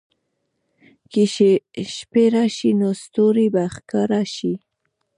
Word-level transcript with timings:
که 1.11 1.21
شپې 1.95 2.25
راشي، 2.35 2.71
نو 2.79 2.89
ستوري 3.03 3.47
به 3.53 3.63
ښکاره 3.75 4.21
شي. 4.35 4.53